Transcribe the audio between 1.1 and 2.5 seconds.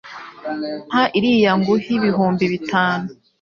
iriya nguhe ibihumbi